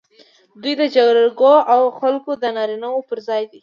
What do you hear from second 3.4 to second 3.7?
دي.